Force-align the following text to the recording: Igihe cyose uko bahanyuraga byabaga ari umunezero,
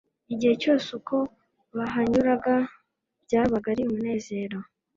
Igihe 0.33 0.53
cyose 0.61 0.87
uko 0.99 1.15
bahanyuraga 1.77 2.53
byabaga 3.25 3.67
ari 3.73 3.81
umunezero, 3.85 4.57